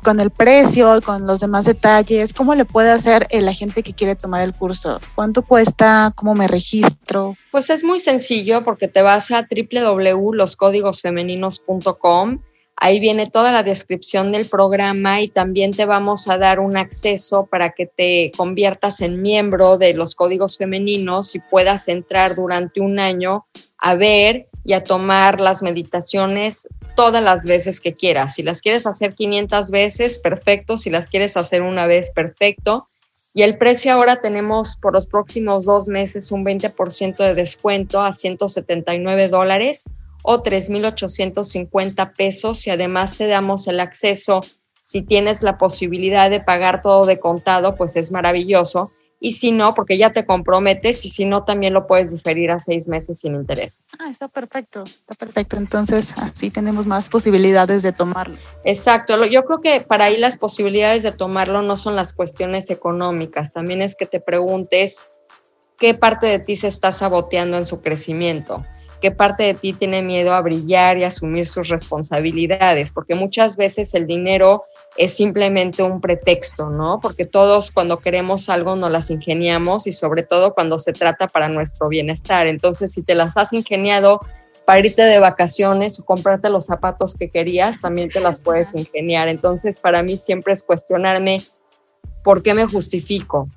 con 0.03 0.19
el 0.19 0.29
precio, 0.29 1.01
con 1.01 1.25
los 1.25 1.39
demás 1.39 1.65
detalles, 1.65 2.33
¿cómo 2.33 2.53
le 2.53 2.65
puede 2.65 2.91
hacer 2.91 3.27
la 3.31 3.53
gente 3.53 3.81
que 3.81 3.93
quiere 3.93 4.15
tomar 4.15 4.43
el 4.43 4.53
curso? 4.53 5.01
¿Cuánto 5.15 5.41
cuesta? 5.41 6.13
¿Cómo 6.15 6.35
me 6.35 6.47
registro? 6.47 7.35
Pues 7.51 7.69
es 7.69 7.83
muy 7.83 7.99
sencillo 7.99 8.63
porque 8.63 8.87
te 8.87 9.01
vas 9.01 9.31
a 9.31 9.47
www.loscódigosfemeninos.com 9.49 12.39
Ahí 12.75 12.99
viene 12.99 13.27
toda 13.27 13.51
la 13.51 13.63
descripción 13.63 14.31
del 14.31 14.47
programa 14.47 15.21
y 15.21 15.29
también 15.29 15.73
te 15.73 15.85
vamos 15.85 16.27
a 16.27 16.37
dar 16.37 16.59
un 16.59 16.75
acceso 16.75 17.45
para 17.45 17.69
que 17.69 17.85
te 17.85 18.31
conviertas 18.35 19.01
en 19.01 19.21
miembro 19.21 19.77
de 19.77 19.93
los 19.93 20.15
códigos 20.15 20.57
femeninos 20.57 21.35
y 21.35 21.39
puedas 21.39 21.87
entrar 21.87 22.35
durante 22.35 22.81
un 22.81 22.99
año 22.99 23.45
a 23.77 23.95
ver 23.95 24.47
y 24.63 24.73
a 24.73 24.83
tomar 24.83 25.41
las 25.41 25.61
meditaciones 25.61 26.67
todas 26.95 27.23
las 27.23 27.45
veces 27.45 27.81
que 27.81 27.93
quieras. 27.95 28.35
Si 28.35 28.43
las 28.43 28.61
quieres 28.61 28.85
hacer 28.85 29.13
500 29.13 29.71
veces, 29.71 30.19
perfecto. 30.19 30.77
Si 30.77 30.89
las 30.89 31.09
quieres 31.09 31.35
hacer 31.37 31.61
una 31.61 31.87
vez, 31.87 32.11
perfecto. 32.11 32.87
Y 33.33 33.41
el 33.41 33.57
precio 33.57 33.91
ahora 33.91 34.21
tenemos 34.21 34.77
por 34.77 34.93
los 34.93 35.07
próximos 35.07 35.65
dos 35.65 35.87
meses 35.87 36.31
un 36.31 36.45
20% 36.45 37.17
de 37.17 37.33
descuento 37.33 38.01
a 38.01 38.11
179 38.11 39.27
dólares 39.27 39.89
o 40.21 40.43
3.850 40.43 42.13
pesos 42.15 42.67
y 42.67 42.69
además 42.69 43.17
te 43.17 43.27
damos 43.27 43.67
el 43.67 43.79
acceso. 43.79 44.45
Si 44.81 45.01
tienes 45.01 45.41
la 45.41 45.57
posibilidad 45.57 46.29
de 46.29 46.41
pagar 46.41 46.83
todo 46.83 47.05
de 47.05 47.19
contado, 47.19 47.75
pues 47.75 47.95
es 47.95 48.11
maravilloso. 48.11 48.91
Y 49.25 49.31
si 49.31 49.53
no, 49.53 49.73
porque 49.73 49.97
ya 49.97 50.11
te 50.11 50.25
comprometes 50.25 51.05
y 51.05 51.09
si 51.09 51.23
no, 51.23 51.45
también 51.45 51.73
lo 51.73 51.87
puedes 51.87 52.11
diferir 52.11 52.51
a 52.51 52.59
seis 52.59 52.89
meses 52.89 53.19
sin 53.19 53.35
interés. 53.35 53.81
Ah, 53.97 54.09
está 54.11 54.27
perfecto, 54.27 54.83
está 54.83 55.15
perfecto. 55.15 55.55
Entonces, 55.55 56.13
así 56.17 56.51
tenemos 56.51 56.87
más 56.87 57.07
posibilidades 57.07 57.83
de 57.83 57.93
tomarlo. 57.93 58.35
Exacto. 58.65 59.23
Yo 59.27 59.45
creo 59.45 59.61
que 59.61 59.79
para 59.79 60.05
ahí 60.05 60.17
las 60.17 60.37
posibilidades 60.37 61.03
de 61.03 61.13
tomarlo 61.13 61.61
no 61.61 61.77
son 61.77 61.95
las 61.95 62.11
cuestiones 62.11 62.69
económicas, 62.69 63.53
también 63.53 63.81
es 63.81 63.95
que 63.95 64.05
te 64.05 64.19
preguntes 64.19 65.05
qué 65.77 65.93
parte 65.93 66.27
de 66.27 66.39
ti 66.39 66.57
se 66.57 66.67
está 66.67 66.91
saboteando 66.91 67.57
en 67.57 67.65
su 67.65 67.79
crecimiento 67.79 68.65
qué 69.01 69.11
parte 69.11 69.43
de 69.43 69.53
ti 69.53 69.73
tiene 69.73 70.01
miedo 70.01 70.33
a 70.33 70.39
brillar 70.39 70.97
y 70.97 71.03
asumir 71.03 71.45
sus 71.45 71.67
responsabilidades, 71.67 72.93
porque 72.93 73.15
muchas 73.15 73.57
veces 73.57 73.93
el 73.95 74.07
dinero 74.07 74.63
es 74.97 75.15
simplemente 75.15 75.81
un 75.81 76.01
pretexto, 76.01 76.69
¿no? 76.69 76.99
Porque 77.01 77.25
todos 77.25 77.71
cuando 77.71 77.99
queremos 77.99 78.49
algo 78.49 78.75
nos 78.75 78.91
las 78.91 79.09
ingeniamos 79.09 79.87
y 79.87 79.91
sobre 79.91 80.23
todo 80.23 80.53
cuando 80.53 80.77
se 80.77 80.93
trata 80.93 81.27
para 81.27 81.49
nuestro 81.49 81.89
bienestar. 81.89 82.47
Entonces, 82.47 82.93
si 82.93 83.03
te 83.03 83.15
las 83.15 83.35
has 83.37 83.53
ingeniado 83.53 84.21
para 84.65 84.79
irte 84.79 85.01
de 85.01 85.19
vacaciones 85.19 85.99
o 85.99 86.05
comprarte 86.05 86.49
los 86.49 86.65
zapatos 86.65 87.15
que 87.15 87.29
querías, 87.29 87.79
también 87.81 88.09
te 88.09 88.19
las 88.19 88.39
puedes 88.39 88.75
ingeniar. 88.75 89.27
Entonces, 89.27 89.79
para 89.79 90.03
mí 90.03 90.17
siempre 90.17 90.53
es 90.53 90.63
cuestionarme 90.63 91.43
por 92.23 92.43
qué 92.43 92.53
me 92.53 92.65
justifico, 92.65 93.49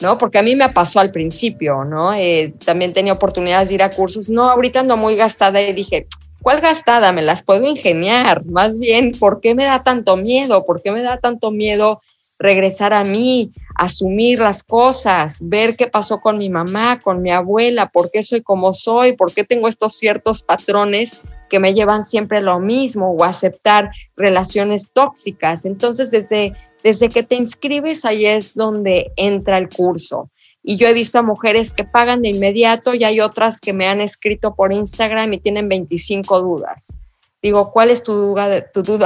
¿no? 0.00 0.16
Porque 0.16 0.38
a 0.38 0.42
mí 0.42 0.54
me 0.54 0.68
pasó 0.70 1.00
al 1.00 1.10
principio, 1.10 1.84
¿no? 1.84 2.14
Eh, 2.14 2.54
también 2.64 2.92
tenía 2.92 3.12
oportunidades 3.12 3.68
de 3.68 3.74
ir 3.74 3.82
a 3.82 3.90
cursos. 3.90 4.28
No, 4.28 4.48
ahorita 4.48 4.80
ando 4.80 4.96
muy 4.96 5.16
gastada 5.16 5.60
y 5.60 5.72
dije, 5.72 6.06
¿cuál 6.44 6.60
gastada? 6.60 7.10
Me 7.10 7.22
las 7.22 7.42
puedo 7.42 7.66
ingeniar. 7.66 8.44
Más 8.44 8.78
bien, 8.78 9.12
¿por 9.18 9.40
qué 9.40 9.54
me 9.54 9.64
da 9.64 9.82
tanto 9.82 10.16
miedo? 10.16 10.64
¿Por 10.66 10.82
qué 10.82 10.92
me 10.92 11.02
da 11.02 11.16
tanto 11.16 11.50
miedo 11.50 12.00
regresar 12.38 12.92
a 12.92 13.02
mí, 13.02 13.50
asumir 13.76 14.40
las 14.40 14.62
cosas, 14.62 15.38
ver 15.40 15.76
qué 15.76 15.86
pasó 15.86 16.20
con 16.20 16.36
mi 16.36 16.50
mamá, 16.50 16.98
con 16.98 17.22
mi 17.22 17.30
abuela, 17.30 17.86
por 17.86 18.10
qué 18.10 18.22
soy 18.22 18.42
como 18.42 18.74
soy, 18.74 19.16
por 19.16 19.32
qué 19.32 19.44
tengo 19.44 19.68
estos 19.68 19.96
ciertos 19.96 20.42
patrones 20.42 21.18
que 21.48 21.60
me 21.60 21.72
llevan 21.72 22.04
siempre 22.04 22.42
lo 22.42 22.60
mismo 22.60 23.12
o 23.12 23.24
aceptar 23.24 23.90
relaciones 24.16 24.92
tóxicas. 24.92 25.64
Entonces, 25.64 26.10
desde 26.10 26.52
desde 26.84 27.08
que 27.08 27.22
te 27.22 27.34
inscribes, 27.36 28.04
ahí 28.04 28.26
es 28.26 28.54
donde 28.54 29.10
entra 29.16 29.56
el 29.56 29.70
curso. 29.70 30.30
Y 30.66 30.78
yo 30.78 30.88
he 30.88 30.94
visto 30.94 31.18
a 31.18 31.22
mujeres 31.22 31.74
que 31.74 31.84
pagan 31.84 32.22
de 32.22 32.30
inmediato 32.30 32.94
y 32.94 33.04
hay 33.04 33.20
otras 33.20 33.60
que 33.60 33.74
me 33.74 33.86
han 33.86 34.00
escrito 34.00 34.54
por 34.54 34.72
Instagram 34.72 35.34
y 35.34 35.38
tienen 35.38 35.68
25 35.68 36.40
dudas. 36.40 36.96
Digo, 37.42 37.70
¿cuál 37.70 37.90
es 37.90 38.02
tu 38.02 38.14
duda 38.14 38.48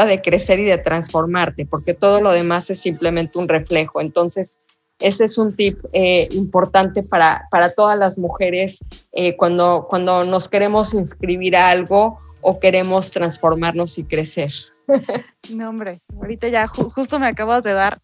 de, 0.05 0.23
crecer 0.23 0.61
y 0.61 0.65
de 0.65 0.79
transformarte? 0.79 1.67
Porque 1.67 1.95
todo 1.95 2.21
lo 2.21 2.31
demás 2.31 2.71
es 2.71 2.81
simplemente 2.81 3.37
un 3.37 3.49
reflejo. 3.49 4.00
Entonces, 4.00 4.61
ese 5.00 5.25
es 5.25 5.37
un 5.37 5.55
tip 5.55 5.81
eh, 5.93 6.29
importante 6.31 7.03
para, 7.03 7.49
para 7.50 7.71
todas 7.71 7.99
las 7.99 8.17
mujeres 8.17 8.87
eh, 9.11 9.37
cuando, 9.37 9.88
cuando 9.91 10.23
nos 10.23 10.49
queremos 10.49 10.95
inscribir 10.95 11.57
a 11.57 11.71
algo 11.71 12.21
o 12.41 12.61
queremos 12.61 13.11
transformarnos 13.11 13.99
y 13.99 14.05
crecer. 14.05 14.53
No, 15.50 15.71
hombre, 15.71 15.93
ahorita 16.15 16.49
ya 16.49 16.67
justo 16.67 17.19
me 17.19 17.27
acabas 17.27 17.62
de 17.62 17.73
dar 17.73 18.00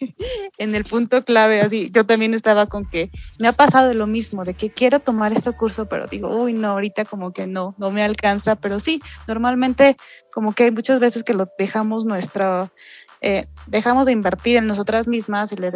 en 0.58 0.74
el 0.74 0.84
punto 0.84 1.22
clave, 1.22 1.60
así, 1.60 1.90
yo 1.90 2.04
también 2.06 2.34
estaba 2.34 2.66
con 2.66 2.84
que 2.84 3.10
me 3.40 3.48
ha 3.48 3.52
pasado 3.52 3.92
lo 3.94 4.06
mismo, 4.06 4.44
de 4.44 4.54
que 4.54 4.70
quiero 4.70 5.00
tomar 5.00 5.32
este 5.32 5.52
curso, 5.52 5.86
pero 5.86 6.06
digo, 6.06 6.28
uy, 6.28 6.52
no, 6.52 6.68
ahorita 6.68 7.04
como 7.04 7.32
que 7.32 7.46
no, 7.46 7.74
no 7.78 7.90
me 7.90 8.02
alcanza, 8.02 8.56
pero 8.56 8.80
sí, 8.80 9.00
normalmente 9.26 9.96
como 10.32 10.54
que 10.54 10.64
hay 10.64 10.70
muchas 10.70 11.00
veces 11.00 11.22
que 11.22 11.34
lo 11.34 11.46
dejamos 11.58 12.04
nuestra, 12.04 12.70
eh, 13.20 13.46
dejamos 13.66 14.06
de 14.06 14.12
invertir 14.12 14.56
en 14.56 14.66
nosotras 14.66 15.08
mismas 15.08 15.52
y, 15.52 15.56
le 15.56 15.72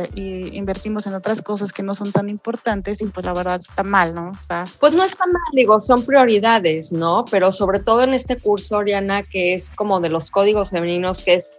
invertimos 0.52 1.06
en 1.06 1.14
otras 1.14 1.42
cosas 1.42 1.72
que 1.72 1.82
no 1.82 1.94
son 1.94 2.12
tan 2.12 2.28
importantes 2.28 3.02
y 3.02 3.06
pues 3.06 3.26
la 3.26 3.32
verdad 3.32 3.56
está 3.56 3.82
mal, 3.82 4.14
¿no? 4.14 4.30
O 4.30 4.42
sea, 4.42 4.64
pues 4.78 4.94
no 4.94 5.02
está 5.02 5.26
mal, 5.26 5.42
digo, 5.52 5.80
son 5.80 6.04
prioridades, 6.04 6.92
¿no? 6.92 7.24
Pero 7.30 7.50
sobre 7.50 7.80
todo 7.80 8.02
en 8.02 8.14
este 8.14 8.38
curso, 8.38 8.76
Oriana, 8.76 9.22
que 9.24 9.54
es 9.54 9.70
como 9.70 10.00
de 10.00 10.10
los 10.10 10.30
códigos 10.30 10.70
femeninos, 10.70 11.22
que 11.22 11.34
es 11.34 11.56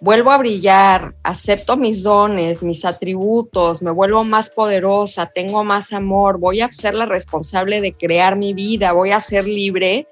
vuelvo 0.00 0.30
a 0.30 0.38
brillar, 0.38 1.14
acepto 1.22 1.76
mis 1.76 2.02
dones, 2.02 2.62
mis 2.62 2.84
atributos, 2.84 3.82
me 3.82 3.90
vuelvo 3.90 4.24
más 4.24 4.50
poderosa, 4.50 5.26
tengo 5.26 5.64
más 5.64 5.92
amor, 5.92 6.38
voy 6.38 6.60
a 6.60 6.72
ser 6.72 6.94
la 6.94 7.06
responsable 7.06 7.80
de 7.80 7.92
crear 7.92 8.36
mi 8.36 8.54
vida, 8.54 8.92
voy 8.92 9.10
a 9.10 9.20
ser 9.20 9.46
libre 9.46 10.06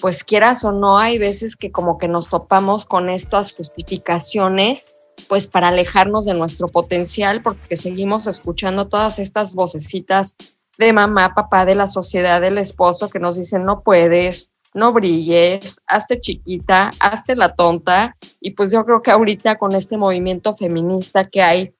pues 0.00 0.24
quieras 0.24 0.64
o 0.64 0.72
no, 0.72 0.98
hay 0.98 1.18
veces 1.18 1.56
que 1.56 1.70
como 1.70 1.98
que 1.98 2.08
nos 2.08 2.28
topamos 2.28 2.84
con 2.84 3.08
estas 3.08 3.54
justificaciones, 3.54 4.94
pues 5.28 5.46
para 5.46 5.68
alejarnos 5.68 6.26
de 6.26 6.34
nuestro 6.34 6.68
potencial, 6.68 7.42
porque 7.42 7.76
seguimos 7.76 8.26
escuchando 8.26 8.88
todas 8.88 9.18
estas 9.18 9.54
vocecitas 9.54 10.36
de 10.78 10.92
mamá, 10.92 11.34
papá, 11.34 11.64
de 11.64 11.74
la 11.74 11.88
sociedad, 11.88 12.40
del 12.40 12.58
esposo, 12.58 13.08
que 13.08 13.18
nos 13.18 13.36
dicen, 13.36 13.64
no 13.64 13.82
puedes, 13.82 14.50
no 14.76 14.92
brilles, 14.92 15.80
hazte 15.86 16.20
chiquita, 16.20 16.90
hazte 17.00 17.34
la 17.34 17.54
tonta. 17.54 18.16
Y 18.40 18.52
pues 18.52 18.70
yo 18.70 18.84
creo 18.84 19.02
que 19.02 19.10
ahorita 19.10 19.56
con 19.56 19.74
este 19.74 19.96
movimiento 19.96 20.54
feminista 20.54 21.24
que 21.24 21.42
hay 21.42 21.74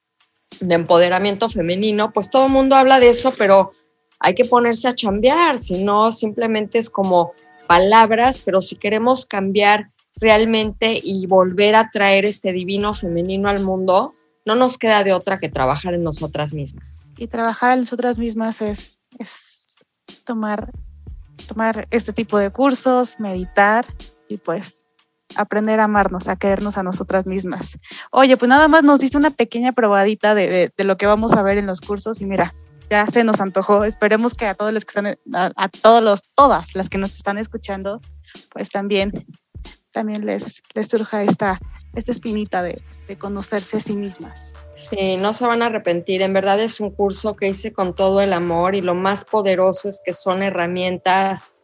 de 0.61 0.75
empoderamiento 0.75 1.49
femenino, 1.49 2.13
pues 2.13 2.31
todo 2.31 2.47
el 2.47 2.53
mundo 2.53 2.75
habla 2.75 2.99
de 2.99 3.11
eso, 3.11 3.35
pero 3.39 3.73
hay 4.19 4.35
que 4.35 4.47
ponerse 4.47 4.89
a 4.89 4.95
chambear, 4.95 5.59
si 5.59 5.85
no 5.85 6.11
simplemente 6.11 6.79
es 6.79 6.89
como 6.89 7.33
palabras, 7.67 8.39
pero 8.39 8.63
si 8.63 8.77
queremos 8.77 9.27
cambiar 9.27 9.91
realmente 10.19 10.99
y 11.03 11.27
volver 11.27 11.75
a 11.75 11.91
traer 11.91 12.25
este 12.25 12.53
divino 12.53 12.95
femenino 12.95 13.51
al 13.51 13.61
mundo, 13.61 14.15
no 14.47 14.55
nos 14.55 14.79
queda 14.79 15.05
de 15.05 15.13
otra 15.13 15.37
que 15.37 15.51
trabajar 15.51 15.93
en 15.93 16.03
nosotras 16.03 16.55
mismas. 16.55 17.13
Y 17.19 17.27
trabajar 17.27 17.75
en 17.75 17.81
nosotras 17.81 18.19
mismas 18.19 18.63
es, 18.63 19.03
es 19.19 19.85
tomar, 20.25 20.71
tomar 21.47 21.87
este 21.91 22.13
tipo 22.13 22.39
de 22.39 22.51
cursos, 22.51 23.19
meditar 23.19 23.87
y 24.29 24.39
pues 24.39 24.85
aprender 25.35 25.81
a 25.81 25.85
amarnos, 25.85 26.29
a 26.29 26.37
querernos 26.37 26.79
a 26.79 26.83
nosotras 26.83 27.27
mismas. 27.27 27.79
Oye, 28.11 28.37
pues 28.37 28.49
nada 28.49 28.69
más 28.69 28.85
nos 28.85 29.01
diste 29.01 29.17
una 29.17 29.31
pequeña 29.31 29.73
probadita 29.73 30.35
de, 30.35 30.73
de 30.75 30.85
lo 30.85 30.97
que 30.97 31.07
vamos 31.07 31.33
a 31.33 31.43
ver 31.43 31.59
en 31.59 31.67
los 31.67 31.81
cursos 31.81 32.21
y 32.21 32.27
mira, 32.27 32.55
ya 32.91 33.07
se 33.07 33.25
nos 33.25 33.41
antojó. 33.41 33.85
Esperemos 33.85 34.35
que 34.35 34.47
a 34.47 34.55
todos 34.55 34.73
los 34.73 34.85
que 34.85 34.91
están, 34.91 35.19
a, 35.35 35.69
todos 35.69 36.03
los, 36.03 36.35
todas 36.35 36.75
las 36.75 36.89
que 36.89 36.99
nos 36.99 37.13
están 37.13 37.39
escuchando, 37.39 38.01
pues 38.51 38.71
también, 38.71 39.27
también 39.93 40.27
les, 40.27 40.63
les 40.75 40.89
surja 40.89 41.23
esta, 41.23 41.59
esta 41.95 42.13
espinita 42.13 42.63
de, 42.63 42.83
de 43.09 43.19
conocerse 43.19 43.79
a 43.79 43.81
sí 43.81 43.95
mismas. 43.95 44.53
Sí, 44.91 45.17
no 45.17 45.33
se 45.33 45.47
van 45.47 45.63
a 45.63 45.67
arrepentir. 45.67 46.23
En 46.23 46.33
verdad 46.33 46.61
es 46.61 46.81
un 46.81 46.91
curso 46.91 47.35
que 47.35 47.49
hice 47.49 47.73
con 47.73 47.95
todo 47.95 48.21
el 48.21 48.33
amor 48.33 48.75
y 48.75 48.81
lo 48.81 48.95
más 48.95 49.25
poderoso 49.25 49.89
es 49.89 50.01
que 50.05 50.13
son 50.13 50.43
herramientas. 50.43 51.57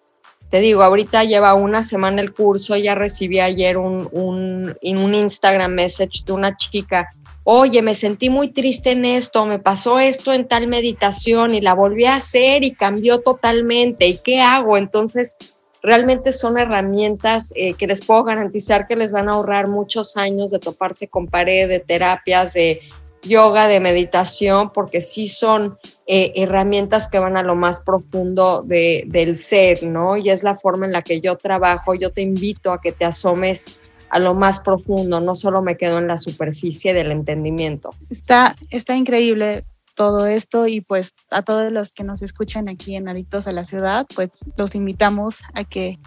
Te 0.50 0.60
digo, 0.60 0.82
ahorita 0.82 1.24
lleva 1.24 1.54
una 1.54 1.82
semana 1.82 2.20
el 2.20 2.34
curso, 2.34 2.76
ya 2.76 2.94
recibí 2.94 3.40
ayer 3.40 3.78
un, 3.78 4.08
un, 4.12 5.14
Instagram 5.14 5.72
message 5.72 6.24
de 6.26 6.32
una 6.32 6.56
chica 6.56 7.08
oye, 7.44 7.82
me 7.82 7.94
sentí 7.94 8.30
muy 8.30 8.48
triste 8.48 8.92
en 8.92 9.04
esto, 9.04 9.44
me 9.46 9.58
pasó 9.58 9.98
esto 9.98 10.32
en 10.32 10.46
tal 10.46 10.68
meditación 10.68 11.54
y 11.54 11.60
la 11.60 11.74
volví 11.74 12.04
a 12.04 12.16
hacer 12.16 12.62
y 12.62 12.72
cambió 12.72 13.20
totalmente, 13.20 14.06
¿y 14.06 14.18
qué 14.18 14.40
hago? 14.40 14.76
Entonces, 14.76 15.36
realmente 15.82 16.32
son 16.32 16.56
herramientas 16.56 17.52
eh, 17.56 17.74
que 17.74 17.86
les 17.86 18.04
puedo 18.04 18.22
garantizar 18.22 18.86
que 18.86 18.94
les 18.94 19.12
van 19.12 19.28
a 19.28 19.32
ahorrar 19.32 19.68
muchos 19.68 20.16
años 20.16 20.50
de 20.52 20.60
toparse 20.60 21.08
con 21.08 21.26
pared, 21.26 21.68
de 21.68 21.80
terapias, 21.80 22.52
de 22.52 22.80
yoga, 23.22 23.68
de 23.68 23.80
meditación, 23.80 24.70
porque 24.70 25.00
sí 25.00 25.28
son 25.28 25.78
eh, 26.06 26.32
herramientas 26.36 27.08
que 27.08 27.18
van 27.18 27.36
a 27.36 27.42
lo 27.42 27.54
más 27.54 27.80
profundo 27.80 28.62
de, 28.62 29.04
del 29.06 29.36
ser, 29.36 29.82
¿no? 29.84 30.16
Y 30.16 30.30
es 30.30 30.42
la 30.42 30.54
forma 30.54 30.86
en 30.86 30.92
la 30.92 31.02
que 31.02 31.20
yo 31.20 31.36
trabajo. 31.36 31.94
Yo 31.94 32.10
te 32.10 32.22
invito 32.22 32.72
a 32.72 32.80
que 32.80 32.92
te 32.92 33.04
asomes 33.04 33.78
a 34.10 34.18
lo 34.18 34.34
más 34.34 34.60
profundo, 34.60 35.20
no 35.20 35.34
solo 35.34 35.62
me 35.62 35.78
quedo 35.78 35.98
en 35.98 36.06
la 36.06 36.18
superficie 36.18 36.92
del 36.92 37.10
entendimiento. 37.12 37.90
Está, 38.10 38.54
está 38.70 38.94
increíble 38.94 39.64
todo 39.94 40.26
esto 40.26 40.66
y 40.66 40.82
pues 40.82 41.14
a 41.30 41.42
todos 41.42 41.72
los 41.72 41.92
que 41.92 42.04
nos 42.04 42.20
escuchan 42.20 42.68
aquí 42.68 42.96
en 42.96 43.08
Adictos 43.08 43.46
a 43.46 43.52
la 43.52 43.64
Ciudad, 43.64 44.06
pues 44.14 44.30
los 44.56 44.74
invitamos 44.74 45.38
a 45.54 45.64
que 45.64 45.98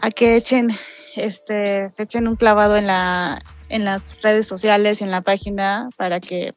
a 0.00 0.10
que 0.10 0.36
echen 0.36 0.68
este 1.16 1.88
se 1.90 2.04
echen 2.04 2.26
un 2.26 2.36
clavado 2.36 2.76
en 2.76 2.86
la 2.86 3.38
en 3.70 3.84
las 3.84 4.20
redes 4.20 4.46
sociales 4.46 5.00
en 5.00 5.10
la 5.10 5.22
página 5.22 5.88
para 5.96 6.20
que 6.20 6.52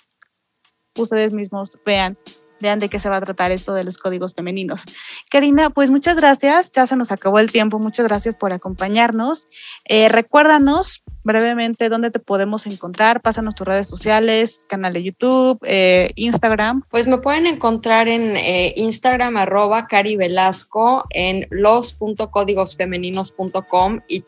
ustedes 0.98 1.32
mismos 1.34 1.78
vean 1.86 2.18
vean 2.60 2.80
de 2.80 2.90
qué 2.90 3.00
se 3.00 3.10
va 3.10 3.18
a 3.18 3.22
tratar 3.22 3.52
esto 3.52 3.74
de 3.74 3.84
los 3.84 3.98
códigos 3.98 4.34
femeninos. 4.34 4.84
Karina, 5.30 5.70
pues 5.70 5.90
muchas 5.90 6.18
gracias, 6.18 6.72
ya 6.72 6.88
se 6.88 6.96
nos 6.96 7.12
acabó 7.12 7.40
el 7.40 7.52
tiempo, 7.52 7.80
muchas 7.80 8.08
gracias 8.08 8.36
por 8.36 8.54
acompañarnos. 8.54 9.46
Eh, 9.86 10.10
recuérdanos 10.10 11.04
brevemente 11.24 11.90
dónde 11.90 12.12
te 12.12 12.20
podemos 12.20 12.66
encontrar, 12.66 13.22
pásanos 13.22 13.56
tus 13.56 13.68
redes 13.68 13.88
sociales, 13.88 14.66
canal 14.68 14.94
de 14.94 15.04
YouTube, 15.04 15.60
eh, 15.64 16.12
Instagram. 16.16 16.84
Pues 16.90 17.08
me 17.08 17.18
pueden 17.18 17.48
encontrar 17.48 18.08
en 18.08 18.38
eh, 18.38 18.74
Instagram 18.78 19.36
arroba 19.38 19.88
Cari 19.88 20.16
Velasco, 20.16 21.04
en 21.12 21.48
los.códigosfemeninos.com 21.50 24.00
y 24.08 24.24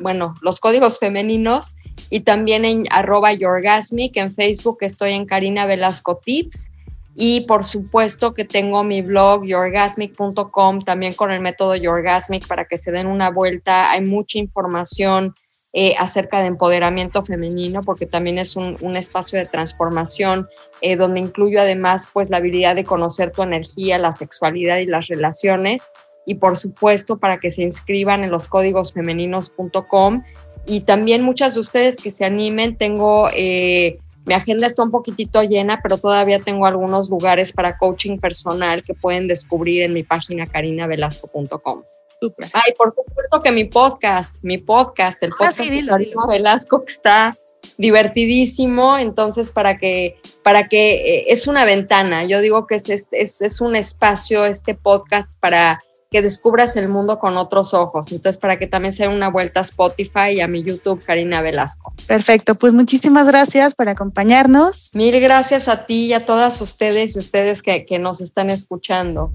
bueno, 0.00 0.34
los 0.42 0.60
códigos 0.60 0.98
femeninos 0.98 1.76
y 2.10 2.20
también 2.20 2.64
en 2.64 2.84
arroba 2.90 3.32
Yorgasmic, 3.32 4.16
en 4.16 4.32
Facebook 4.32 4.78
estoy 4.80 5.12
en 5.12 5.26
Karina 5.26 5.66
Velasco 5.66 6.20
Tips 6.22 6.70
y 7.18 7.42
por 7.42 7.64
supuesto 7.64 8.34
que 8.34 8.44
tengo 8.44 8.84
mi 8.84 9.00
blog 9.00 9.46
yourgasmic.com 9.46 10.80
también 10.82 11.14
con 11.14 11.30
el 11.30 11.40
método 11.40 11.74
Yourgasmic 11.74 12.46
para 12.46 12.66
que 12.66 12.76
se 12.76 12.92
den 12.92 13.06
una 13.06 13.30
vuelta. 13.30 13.90
Hay 13.90 14.02
mucha 14.02 14.38
información 14.38 15.34
eh, 15.72 15.94
acerca 15.98 16.40
de 16.40 16.48
empoderamiento 16.48 17.22
femenino 17.22 17.82
porque 17.82 18.04
también 18.04 18.36
es 18.36 18.54
un, 18.54 18.96
espacio 18.96 19.38
de 19.38 19.46
transformación 19.46 20.46
eh, 20.82 20.96
donde 20.96 21.20
incluyo 21.20 21.60
además 21.60 22.06
pues 22.12 22.28
la 22.28 22.36
habilidad 22.36 22.76
de 22.76 22.84
conocer 22.84 23.30
tu 23.30 23.42
energía, 23.42 23.98
la 23.98 24.12
sexualidad 24.12 24.78
y 24.78 24.86
las 24.86 25.06
relaciones. 25.06 25.90
Y 26.26 26.34
por 26.34 26.58
supuesto 26.58 27.18
para 27.18 27.38
que 27.38 27.50
se 27.50 27.62
inscriban 27.62 28.24
en 28.24 28.30
los 28.30 28.48
códigosfemeninos.com 28.48 30.22
y 30.66 30.80
también 30.80 31.22
muchas 31.22 31.54
de 31.54 31.60
ustedes 31.60 31.96
que 31.96 32.10
se 32.10 32.26
animen, 32.26 32.76
tengo... 32.76 33.30
Eh, 33.34 34.00
mi 34.26 34.34
agenda 34.34 34.66
está 34.66 34.82
un 34.82 34.90
poquitito 34.90 35.42
llena, 35.44 35.80
pero 35.80 35.98
todavía 35.98 36.40
tengo 36.40 36.66
algunos 36.66 37.08
lugares 37.08 37.52
para 37.52 37.78
coaching 37.78 38.18
personal 38.18 38.82
que 38.82 38.92
pueden 38.92 39.28
descubrir 39.28 39.82
en 39.82 39.92
mi 39.92 40.02
página 40.02 40.46
carinavelasco.com. 40.48 41.84
Super. 42.20 42.50
Ay, 42.52 42.72
por 42.76 42.92
supuesto 42.92 43.40
que 43.40 43.52
mi 43.52 43.64
podcast, 43.64 44.42
mi 44.42 44.58
podcast, 44.58 45.22
el 45.22 45.30
ah, 45.32 45.36
podcast 45.38 45.70
de 45.70 45.86
Karina 45.86 46.26
Velasco 46.28 46.84
que 46.84 46.92
está 46.92 47.36
divertidísimo, 47.78 48.98
entonces 48.98 49.50
para 49.52 49.78
que, 49.78 50.18
para 50.42 50.68
que 50.68 51.18
eh, 51.18 51.24
es 51.28 51.46
una 51.46 51.64
ventana, 51.64 52.24
yo 52.24 52.40
digo 52.40 52.66
que 52.66 52.76
es, 52.76 52.88
es, 52.88 53.42
es 53.42 53.60
un 53.60 53.76
espacio, 53.76 54.44
este 54.44 54.74
podcast 54.74 55.30
para 55.40 55.78
que 56.10 56.22
descubras 56.22 56.76
el 56.76 56.88
mundo 56.88 57.18
con 57.18 57.36
otros 57.36 57.74
ojos. 57.74 58.10
Entonces, 58.12 58.38
para 58.38 58.58
que 58.58 58.66
también 58.66 58.92
sea 58.92 59.10
una 59.10 59.28
vuelta 59.28 59.60
a 59.60 59.62
Spotify 59.62 60.30
y 60.36 60.40
a 60.40 60.48
mi 60.48 60.62
YouTube, 60.62 61.02
Karina 61.04 61.40
Velasco. 61.40 61.92
Perfecto, 62.06 62.54
pues 62.54 62.72
muchísimas 62.72 63.26
gracias 63.26 63.74
por 63.74 63.88
acompañarnos. 63.88 64.90
Mil 64.94 65.18
gracias 65.20 65.68
a 65.68 65.86
ti 65.86 66.06
y 66.06 66.12
a 66.12 66.24
todas 66.24 66.60
ustedes 66.60 67.16
y 67.16 67.20
ustedes 67.20 67.62
que, 67.62 67.86
que 67.86 67.98
nos 67.98 68.20
están 68.20 68.50
escuchando. 68.50 69.32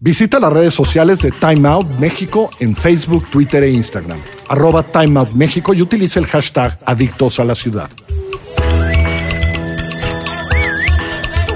Visita 0.00 0.38
las 0.38 0.52
redes 0.52 0.74
sociales 0.74 1.20
de 1.20 1.30
Time 1.30 1.66
Out 1.66 1.98
México 1.98 2.50
en 2.60 2.76
Facebook, 2.76 3.24
Twitter 3.30 3.62
e 3.62 3.70
Instagram. 3.70 4.18
Arroba 4.48 4.82
Time 4.82 5.18
Out 5.18 5.30
México 5.30 5.72
y 5.72 5.80
utiliza 5.80 6.20
el 6.20 6.26
hashtag 6.26 6.78
Adictos 6.84 7.40
a 7.40 7.44
la 7.44 7.54
Ciudad. 7.54 7.88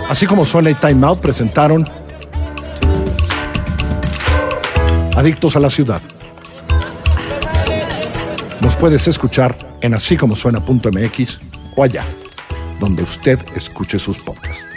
Así 0.08 0.24
como 0.24 0.46
suena 0.46 0.70
y 0.70 0.74
Time 0.74 1.06
Out 1.06 1.20
presentaron 1.20 1.86
Adictos 5.18 5.56
a 5.56 5.58
la 5.58 5.68
Ciudad. 5.68 6.00
Nos 8.60 8.76
puedes 8.76 9.08
escuchar 9.08 9.52
en 9.80 9.94
así 9.94 10.16
como 10.16 10.36
suena.mx 10.36 11.40
o 11.74 11.82
allá, 11.82 12.04
donde 12.78 13.02
usted 13.02 13.36
escuche 13.56 13.98
sus 13.98 14.16
podcasts. 14.16 14.68